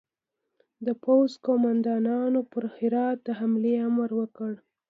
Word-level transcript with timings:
د 0.85 0.87
پوځ 1.03 1.31
قوماندانانو 1.45 2.41
پر 2.51 2.63
هرات 2.75 3.17
د 3.23 3.27
حملې 3.39 3.73
امر 3.87 4.09
ورکړ. 4.19 4.53